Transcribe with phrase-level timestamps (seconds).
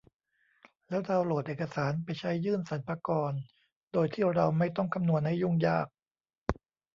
[0.87, 3.33] แล้วดาวน์โหลดเอกสารไปใช้ยื่นสรรพากร
[3.93, 5.87] โดยที่เราไม่ต้องคำนวณให้ยุ่งยาก